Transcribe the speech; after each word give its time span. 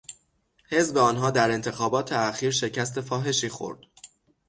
حزب 0.69 0.97
آنها 0.97 1.31
در 1.31 1.51
انتخابات 1.51 2.11
اخیر 2.11 2.51
شکست 2.51 3.01
فاحشی 3.01 3.49
خورد. 3.49 3.79